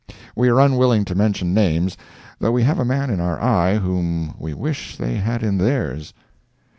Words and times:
We 0.35 0.49
are 0.49 0.59
unwilling 0.59 1.05
to 1.05 1.13
mention 1.13 1.53
names—though 1.53 2.51
we 2.51 2.63
have 2.63 2.79
a 2.79 2.83
man 2.85 3.11
in 3.11 3.19
our 3.19 3.39
eye 3.39 3.77
whom 3.77 4.33
we 4.39 4.51
wish 4.51 4.97
they 4.97 5.17
had 5.17 5.43
in 5.43 5.59
theirs. 5.59 6.15